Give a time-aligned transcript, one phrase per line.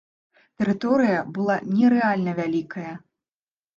[0.61, 2.93] Тэрыторыя была нерэальна вялікая.